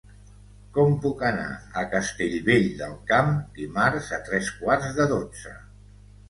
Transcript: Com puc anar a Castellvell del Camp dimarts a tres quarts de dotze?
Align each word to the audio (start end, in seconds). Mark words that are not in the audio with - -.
Com 0.75 0.93
puc 1.01 1.19
anar 1.27 1.49
a 1.81 1.83
Castellvell 1.91 2.65
del 2.79 2.95
Camp 3.13 3.29
dimarts 3.59 4.09
a 4.19 4.21
tres 4.31 4.51
quarts 4.63 4.91
de 5.01 5.07
dotze? 5.15 5.55